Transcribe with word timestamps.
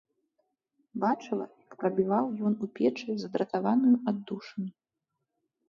Бачыла, 1.03 1.45
як 1.65 1.73
прабіваў 1.83 2.25
ён 2.51 2.57
у 2.67 2.71
печы 2.81 3.09
задратаваную 3.27 3.95
аддушыну. 4.13 4.71